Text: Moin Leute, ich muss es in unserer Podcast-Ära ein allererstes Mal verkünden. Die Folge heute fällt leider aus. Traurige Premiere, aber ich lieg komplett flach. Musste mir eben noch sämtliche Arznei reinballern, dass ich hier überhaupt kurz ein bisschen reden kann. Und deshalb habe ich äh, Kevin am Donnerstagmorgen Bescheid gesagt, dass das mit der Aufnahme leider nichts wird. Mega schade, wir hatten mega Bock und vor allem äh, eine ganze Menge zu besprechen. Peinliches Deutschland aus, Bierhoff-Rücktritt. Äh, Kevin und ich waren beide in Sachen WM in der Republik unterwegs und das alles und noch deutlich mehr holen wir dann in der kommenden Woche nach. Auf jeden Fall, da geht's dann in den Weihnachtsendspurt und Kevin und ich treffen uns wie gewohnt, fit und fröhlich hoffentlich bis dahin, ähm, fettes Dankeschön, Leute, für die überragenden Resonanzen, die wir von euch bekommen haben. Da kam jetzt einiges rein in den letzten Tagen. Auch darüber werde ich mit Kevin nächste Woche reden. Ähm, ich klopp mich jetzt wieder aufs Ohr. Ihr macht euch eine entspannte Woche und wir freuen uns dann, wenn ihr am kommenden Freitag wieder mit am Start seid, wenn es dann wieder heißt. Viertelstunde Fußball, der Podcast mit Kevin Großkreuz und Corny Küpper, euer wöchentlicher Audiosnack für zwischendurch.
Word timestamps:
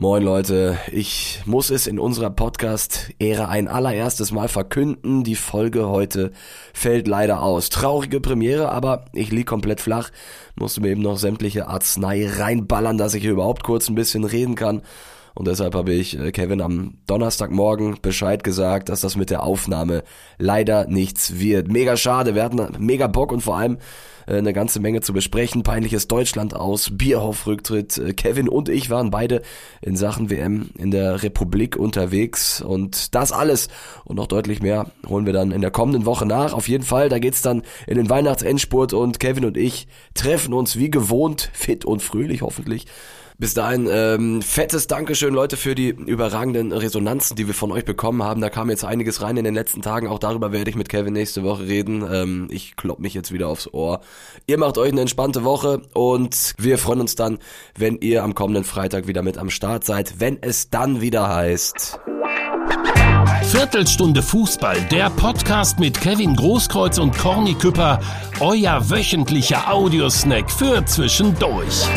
Moin 0.00 0.22
Leute, 0.22 0.78
ich 0.90 1.42
muss 1.44 1.68
es 1.68 1.86
in 1.86 1.98
unserer 1.98 2.30
Podcast-Ära 2.30 3.48
ein 3.48 3.68
allererstes 3.68 4.32
Mal 4.32 4.48
verkünden. 4.48 5.24
Die 5.24 5.34
Folge 5.34 5.90
heute 5.90 6.32
fällt 6.72 7.06
leider 7.06 7.42
aus. 7.42 7.68
Traurige 7.68 8.18
Premiere, 8.18 8.72
aber 8.72 9.04
ich 9.12 9.30
lieg 9.30 9.46
komplett 9.46 9.82
flach. 9.82 10.08
Musste 10.56 10.80
mir 10.80 10.88
eben 10.88 11.02
noch 11.02 11.18
sämtliche 11.18 11.68
Arznei 11.68 12.26
reinballern, 12.26 12.96
dass 12.96 13.12
ich 13.12 13.20
hier 13.20 13.32
überhaupt 13.32 13.62
kurz 13.62 13.90
ein 13.90 13.94
bisschen 13.94 14.24
reden 14.24 14.54
kann. 14.54 14.80
Und 15.34 15.46
deshalb 15.46 15.74
habe 15.74 15.92
ich 15.92 16.18
äh, 16.18 16.32
Kevin 16.32 16.60
am 16.60 16.98
Donnerstagmorgen 17.06 17.98
Bescheid 18.02 18.44
gesagt, 18.44 18.88
dass 18.88 19.00
das 19.00 19.16
mit 19.16 19.30
der 19.30 19.42
Aufnahme 19.42 20.02
leider 20.38 20.86
nichts 20.86 21.38
wird. 21.38 21.68
Mega 21.68 21.96
schade, 21.96 22.34
wir 22.34 22.42
hatten 22.42 22.60
mega 22.78 23.06
Bock 23.06 23.32
und 23.32 23.40
vor 23.40 23.56
allem 23.56 23.78
äh, 24.26 24.36
eine 24.36 24.52
ganze 24.52 24.80
Menge 24.80 25.00
zu 25.00 25.12
besprechen. 25.12 25.62
Peinliches 25.62 26.08
Deutschland 26.08 26.54
aus, 26.54 26.90
Bierhoff-Rücktritt. 26.92 27.98
Äh, 27.98 28.12
Kevin 28.14 28.48
und 28.48 28.68
ich 28.68 28.90
waren 28.90 29.10
beide 29.10 29.42
in 29.80 29.96
Sachen 29.96 30.30
WM 30.30 30.70
in 30.78 30.90
der 30.90 31.22
Republik 31.22 31.76
unterwegs 31.76 32.60
und 32.60 33.14
das 33.14 33.32
alles 33.32 33.68
und 34.04 34.16
noch 34.16 34.26
deutlich 34.26 34.62
mehr 34.62 34.90
holen 35.08 35.26
wir 35.26 35.32
dann 35.32 35.52
in 35.52 35.60
der 35.60 35.70
kommenden 35.70 36.06
Woche 36.06 36.26
nach. 36.26 36.52
Auf 36.52 36.68
jeden 36.68 36.84
Fall, 36.84 37.08
da 37.08 37.18
geht's 37.18 37.42
dann 37.42 37.62
in 37.86 37.96
den 37.96 38.08
Weihnachtsendspurt 38.08 38.92
und 38.92 39.20
Kevin 39.20 39.44
und 39.44 39.56
ich 39.56 39.88
treffen 40.14 40.54
uns 40.54 40.76
wie 40.76 40.90
gewohnt, 40.90 41.50
fit 41.52 41.84
und 41.84 42.02
fröhlich 42.02 42.42
hoffentlich 42.42 42.86
bis 43.40 43.54
dahin, 43.54 43.88
ähm, 43.90 44.42
fettes 44.42 44.86
Dankeschön, 44.86 45.32
Leute, 45.32 45.56
für 45.56 45.74
die 45.74 45.88
überragenden 45.88 46.72
Resonanzen, 46.72 47.36
die 47.36 47.46
wir 47.46 47.54
von 47.54 47.72
euch 47.72 47.86
bekommen 47.86 48.22
haben. 48.22 48.42
Da 48.42 48.50
kam 48.50 48.68
jetzt 48.68 48.84
einiges 48.84 49.22
rein 49.22 49.38
in 49.38 49.44
den 49.44 49.54
letzten 49.54 49.80
Tagen. 49.80 50.08
Auch 50.08 50.18
darüber 50.18 50.52
werde 50.52 50.68
ich 50.68 50.76
mit 50.76 50.90
Kevin 50.90 51.14
nächste 51.14 51.42
Woche 51.42 51.64
reden. 51.64 52.06
Ähm, 52.12 52.48
ich 52.50 52.76
klopp 52.76 52.98
mich 52.98 53.14
jetzt 53.14 53.32
wieder 53.32 53.48
aufs 53.48 53.72
Ohr. 53.72 54.02
Ihr 54.46 54.58
macht 54.58 54.76
euch 54.76 54.92
eine 54.92 55.00
entspannte 55.00 55.42
Woche 55.42 55.80
und 55.94 56.52
wir 56.58 56.76
freuen 56.76 57.00
uns 57.00 57.14
dann, 57.14 57.38
wenn 57.76 57.96
ihr 57.96 58.24
am 58.24 58.34
kommenden 58.34 58.64
Freitag 58.64 59.06
wieder 59.06 59.22
mit 59.22 59.38
am 59.38 59.48
Start 59.48 59.84
seid, 59.84 60.20
wenn 60.20 60.36
es 60.42 60.68
dann 60.68 61.00
wieder 61.00 61.34
heißt. 61.34 61.98
Viertelstunde 63.44 64.22
Fußball, 64.22 64.76
der 64.90 65.08
Podcast 65.08 65.80
mit 65.80 65.98
Kevin 65.98 66.36
Großkreuz 66.36 66.98
und 66.98 67.16
Corny 67.16 67.54
Küpper, 67.54 68.00
euer 68.38 68.90
wöchentlicher 68.90 69.72
Audiosnack 69.72 70.50
für 70.50 70.84
zwischendurch. 70.84 71.88